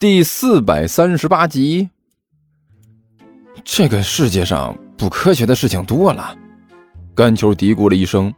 [0.00, 1.90] 第四百三十八集。
[3.64, 6.36] 这个世界上不科学的事情多了，
[7.16, 8.32] 甘球嘀咕了一声，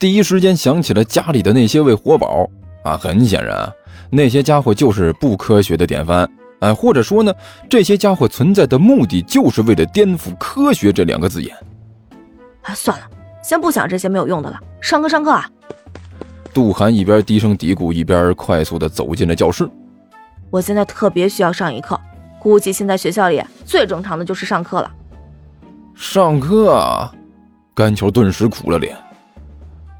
[0.00, 2.44] 第一时间想起了家里的那些位活宝
[2.82, 2.96] 啊。
[2.96, 3.72] 很显然，
[4.10, 7.32] 那些家伙就是不科学的典范，哎，或者说呢，
[7.68, 11.56] 这些家伙存在的目的就是为了颠覆科学这两个字眼。
[12.62, 13.08] 啊，算了，
[13.44, 15.48] 先不想这些没有用的了，上课上课啊！
[16.52, 19.70] 杜涵一边低声嘀咕，一边快速的走进了教室。
[20.50, 21.98] 我现在特别需要上一课，
[22.38, 24.90] 估计现在学校里最正常的就是上课了。
[25.94, 27.14] 上课啊！
[27.74, 28.96] 甘球顿时苦了脸。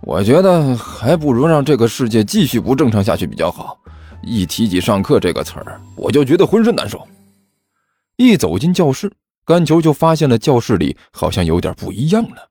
[0.03, 3.79] 我觉得还不如让这个世界继续不正常下去比较好。
[4.23, 7.07] 一提起上课这个词儿，我就觉得浑身难受。
[8.17, 9.13] 一走进教室，
[9.45, 12.49] 甘球就发现了教室里好像有点不一样了。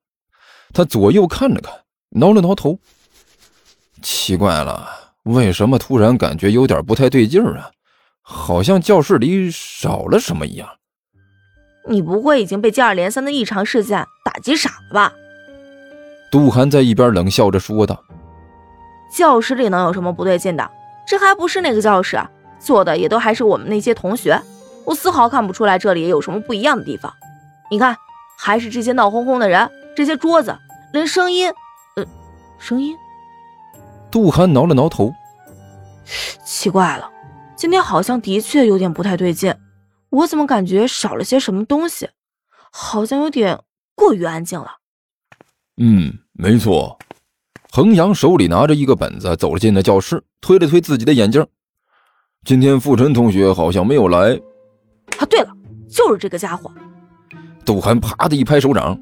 [0.73, 1.73] 他左右看了看，
[2.11, 2.79] 挠了挠头。
[4.01, 4.87] 奇怪了，
[5.23, 7.69] 为什么突然感觉有点不太对劲儿啊？
[8.31, 10.69] 好像教室里少了什么一样。
[11.87, 15.11] 你不会已经被接二连三的异常事件打击傻了吧？
[16.31, 18.03] 杜涵在一边冷笑着说道
[19.11, 20.69] ：“教室里能有什么不对劲的？
[21.07, 22.21] 这还不是那个教室，
[22.59, 24.39] 坐的也都还是我们那些同学，
[24.85, 27.11] 我丝毫看不出来这里有什么不一样的地方。
[27.71, 27.97] 你看，
[28.37, 30.55] 还是这些闹哄哄的人，这些桌子，
[30.93, 31.51] 连声音……
[31.95, 32.05] 呃，
[32.59, 32.95] 声音。”
[34.11, 35.11] 杜涵挠了挠头，
[36.45, 37.09] 奇怪了。
[37.59, 39.53] 今天好像的确有点不太对劲，
[40.11, 42.07] 我怎么感觉少了些什么东西？
[42.71, 43.59] 好像有点
[43.95, 44.77] 过于安静了。
[45.75, 46.97] 嗯，没错。
[47.69, 51.45] 衡阳手里拿着一个本子走了进了教室，推了推自己的眼镜。
[52.45, 54.39] 今天傅晨同学好像没有来。
[55.17, 55.51] 啊，对了，
[55.89, 56.71] 就是这个家伙。
[57.65, 58.97] 杜涵啪的一拍手掌，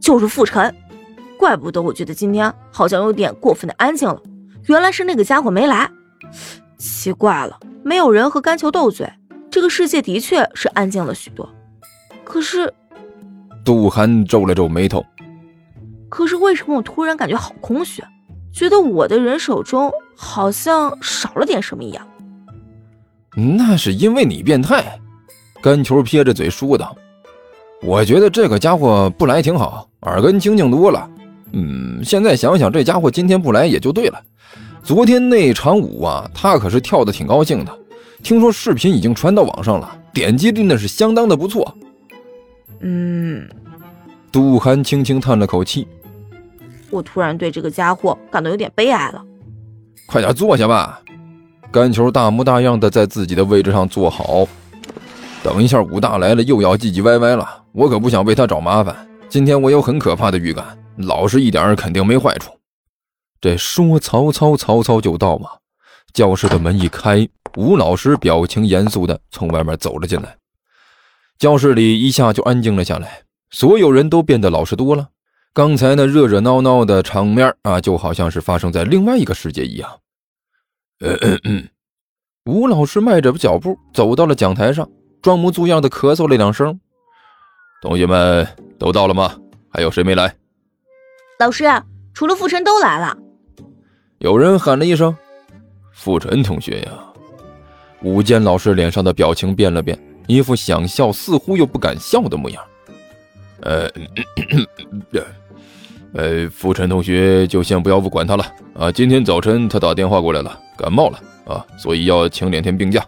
[0.00, 0.74] 就是傅晨。
[1.38, 4.22] 怪不得我觉得今天好像有点过分的安静了，
[4.68, 5.90] 原来是那个家伙没来。
[6.82, 9.08] 奇怪了，没有人和甘球斗嘴，
[9.48, 11.48] 这个世界的确是安静了许多。
[12.24, 12.74] 可是，
[13.64, 15.04] 杜涵皱了皱眉头。
[16.08, 18.02] 可是为什么我突然感觉好空虚，
[18.52, 22.04] 觉得我的人手中好像少了点什么一样？
[23.36, 24.98] 那是因为你变态。
[25.62, 26.96] 甘球撇着嘴说道
[27.80, 31.08] ：“我觉得这个家伙不来挺好，耳根清净多了。
[31.52, 34.20] 嗯，现在想想，这家伙今天不来也就对了。”
[34.82, 37.78] 昨天那场舞啊，他可是跳的挺高兴的。
[38.22, 41.76] 听说视频已经传到网上了，点击率那是相当的不错。
[42.80, 43.48] 嗯，
[44.32, 45.86] 杜涵轻轻叹了口气。
[46.90, 49.24] 我突然对这个家伙感到有点悲哀了。
[50.06, 51.00] 快点坐下吧。
[51.70, 54.46] 甘球大模大样的在自己的位置上坐好。
[55.42, 58.94] 等一下武大来了又要唧唧歪歪了，我可不想为他找麻烦。
[59.28, 60.64] 今天我有很可怕的预感，
[60.96, 62.50] 老实一点肯定没坏处。
[63.42, 65.50] 这说曹操，曹操就到嘛！
[66.14, 70.36] 教室的门一开，吴老师表情严肃的从外面走了进来。
[71.38, 75.08] 教室里一下就安静了下来，所有人都变得老实多了。
[75.52, 79.90] 刚才那热热闹闹的场面啊，就好像是发生在另外一个世界一样。
[82.44, 84.88] 吴老师迈着脚步走到了讲台上，
[85.20, 86.78] 装模作样的咳嗽了两声。
[87.82, 88.46] 同学们
[88.78, 89.36] 都到了吗？
[89.68, 90.32] 还有谁没来？
[91.40, 91.64] 老师，
[92.14, 93.18] 除了傅晨都来了。
[94.22, 95.12] 有人喊了一声
[95.90, 96.92] ：“傅晨同学呀！”
[98.02, 102.62] 武健老师脸上的表情变了变，一副想笑似乎又不敢笑的模样。
[103.62, 103.90] 呃，
[106.12, 108.92] 呃，傅晨同学就先不要不管他了啊！
[108.92, 113.04] 今天早晨他打电话过来了，感冒了啊，所以要请两天病假。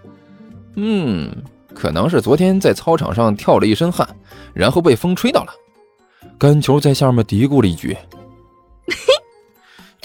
[0.74, 1.30] 嗯，
[1.72, 4.04] 可能是昨天在操场上跳了一身汗，
[4.52, 5.52] 然后被风吹到了。
[6.36, 7.96] 甘球在下面嘀咕了一句。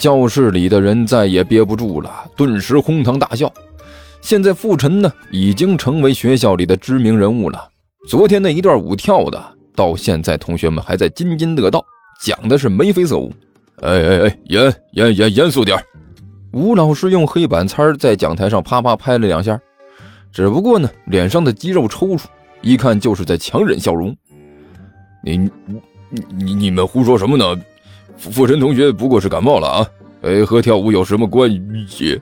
[0.00, 3.52] 教室里的人再也憋不住了，顿时哄堂大笑。
[4.22, 7.68] 现在傅晨呢，已经成为学校里的知名人物了。
[8.08, 9.38] 昨天那一段舞跳的，
[9.76, 11.84] 到现在同学们还在津津乐道，
[12.22, 13.30] 讲的是眉飞色舞。
[13.82, 15.78] 哎哎哎，严严严严肃点
[16.52, 19.60] 吴老师用黑板擦在讲台上啪啪拍了两下，
[20.32, 22.24] 只不过呢，脸上的肌肉抽搐，
[22.62, 24.16] 一看就是在强忍笑容。
[25.22, 25.50] 你你
[26.38, 27.44] 你你们胡说什么呢？
[28.16, 29.86] 傅晨同学不过是感冒了啊，
[30.22, 31.50] 哎，和跳舞有什么关
[31.88, 32.20] 系？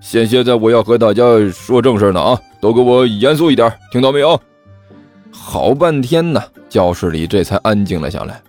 [0.00, 4.40] 现现在我要和大家说正事呢啊，都给我严肃一点，听到没有？
[5.30, 8.40] 好半天呢，教室里这才安静了下来，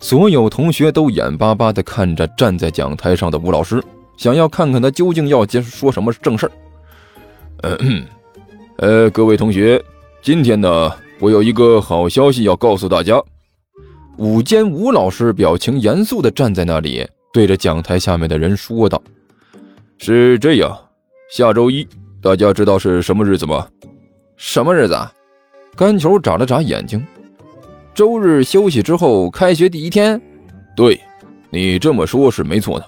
[0.00, 3.82] 所有同学都眼巴巴地看着站在讲台上的吴老师，
[4.16, 6.52] 想要看看他究竟要接说什么正事儿。
[7.62, 8.04] 嗯，
[8.78, 9.80] 呃，各位同学，
[10.20, 13.22] 今天呢，我有一个好消息要告诉大家。
[14.18, 19.02] 午间，吴老师表情严肃地站在那里，对着讲台下面的人说道
[19.98, 20.76] ：“是这样，
[21.30, 21.86] 下周一，
[22.20, 23.66] 大家知道是什么日子吗？
[24.36, 24.94] 什么日子？
[25.74, 27.04] 甘球眨了眨眼睛。
[27.94, 30.20] 周日休息之后，开学第一天。
[30.76, 31.00] 对，
[31.50, 32.86] 你这么说是没错的。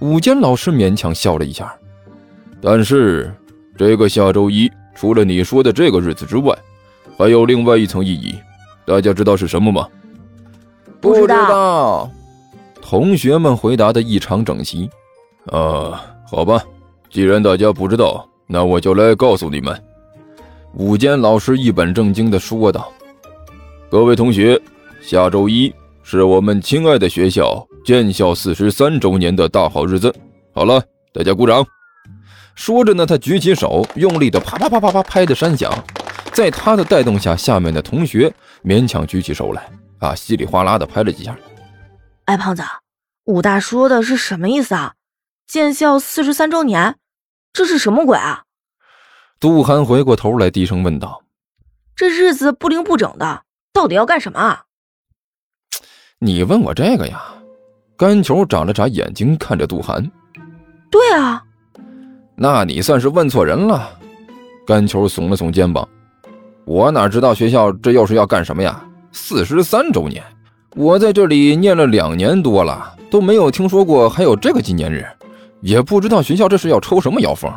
[0.00, 1.74] 午间老师勉强笑了一下。
[2.60, 3.32] 但是，
[3.76, 6.56] 这个下周一除了你说的这个日子之外，
[7.16, 8.34] 还有另外一层意义。
[8.84, 9.88] 大家知道是什么吗？
[11.04, 12.10] 不知道。
[12.80, 14.88] 同学们回答的异常整齐。
[15.46, 16.64] 啊，好吧，
[17.10, 19.78] 既然大家不知道，那我就来告诉你们。
[20.72, 22.90] 午间老师一本正经地说道
[23.90, 24.60] ：“各位同学，
[25.02, 25.72] 下周一
[26.02, 30.12] 是我们亲爱的学校建校四十三周年的大好日子。
[30.54, 31.64] 好了，大家鼓掌。”
[32.56, 35.70] 说着呢，他举起手，用力的啪啪啪啪啪拍的山响。
[36.32, 38.32] 在他的带动下，下面的同学
[38.64, 39.68] 勉强举起手来，
[40.04, 41.36] 啊，稀里哗啦的拍了几下。
[42.26, 42.62] 哎，胖子，
[43.24, 44.94] 武大说的是什么意思啊？
[45.46, 46.96] 建校四十三周年，
[47.52, 48.44] 这是什么鬼啊？
[49.40, 51.22] 杜涵回过头来，低声问道
[51.96, 53.42] ：“这日子不灵不整的，
[53.72, 54.64] 到底要干什么啊？”
[56.18, 57.22] 你问我这个呀？
[57.96, 60.10] 甘球眨了眨眼睛，看着杜涵
[60.90, 61.42] ：“对啊。”
[62.36, 63.98] 那你算是问错人了，
[64.66, 65.86] 甘球耸了耸肩膀，
[66.64, 68.82] 我哪知道学校这又是要干什么呀？
[69.16, 70.20] 四十三周年，
[70.74, 75.06] 我在这里念了两年多了，都没有听说过还有这个纪念日，
[75.60, 77.48] 也不知道学校这是要抽什么妖风。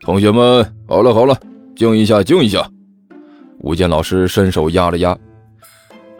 [0.00, 1.36] 同学们，好了好了，
[1.74, 2.64] 静一下，静一下。
[3.58, 5.18] 吴健老师伸手压了压，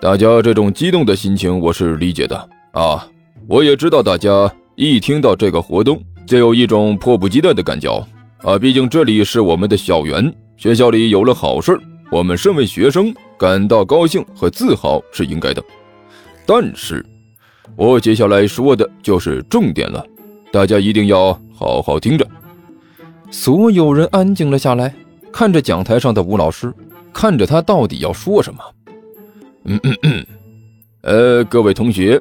[0.00, 2.36] 大家这种激动的心情我是理解的
[2.72, 3.06] 啊，
[3.46, 6.02] 我也知道大家一听到这个活动。
[6.26, 8.04] 就有一种迫不及待的感觉
[8.38, 8.58] 啊！
[8.58, 11.80] 毕竟这里是我们的校园，学校里有了好事
[12.10, 15.62] 我们身为学生感到高兴和自豪是应该的。
[16.46, 17.04] 但是，
[17.76, 20.04] 我接下来说的就是重点了，
[20.52, 22.26] 大家一定要好好听着。
[23.30, 24.94] 所有人安静了下来，
[25.32, 26.72] 看着讲台上的吴老师，
[27.12, 28.60] 看着他到底要说什么。
[29.64, 30.26] 嗯嗯嗯，
[31.02, 32.20] 呃，各位同学，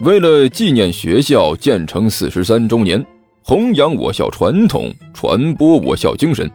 [0.00, 3.04] 为了纪念学校建成四十三周年。
[3.44, 6.48] 弘扬我校传统，传播我校精神，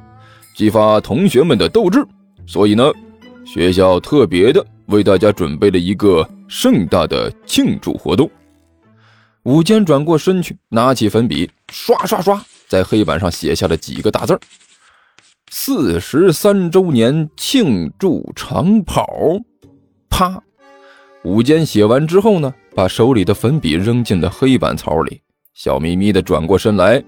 [0.56, 2.02] 激发同学们的斗志。
[2.46, 2.90] 所以呢，
[3.48, 8.30] 学校特别的为大家准备了一个盛大的庆祝活动。
[9.44, 14.38] 武坚转过身去，拿起粉笔，刷刷刷，在黑板上写下了几个大字
[15.50, 19.08] 四十三周年庆祝长跑。”
[20.12, 20.44] 啪！
[21.24, 25.22] 武坚写完之后呢，把手里的粉笔扔进了黑板槽里。
[25.54, 27.02] 笑眯眯的转过身来，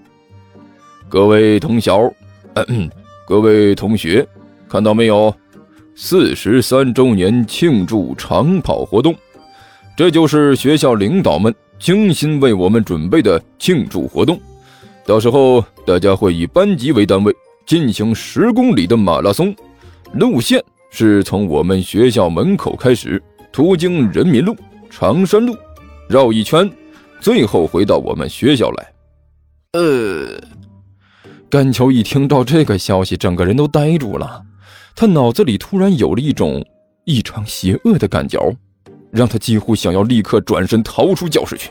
[1.06, 2.10] 各位同小，
[3.28, 4.26] 各位同学，
[4.70, 5.32] 看到没有？
[6.02, 9.14] 四十三周年庆祝长跑活动，
[9.94, 14.40] 这就是学校领导们精心为我们准备的庆祝活动。
[15.04, 17.36] 到时候大家会以班级为单位
[17.66, 19.54] 进行十公里的马拉松，
[20.14, 24.56] 路线是从我们学校门口开始，途经人民路、
[24.88, 25.54] 长山路，
[26.08, 26.68] 绕一圈。
[27.20, 28.92] 最后回到我们学校来。
[29.72, 30.40] 呃，
[31.50, 34.46] 甘球一听到这个消息，整个人都呆住了。
[35.00, 36.62] 他脑子里突然有了一种
[37.06, 38.38] 异常邪恶的感觉，
[39.10, 41.70] 让他几乎想要立刻转身逃出教室去。